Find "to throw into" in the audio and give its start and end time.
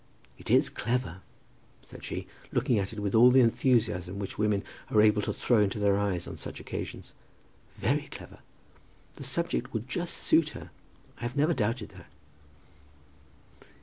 5.21-5.77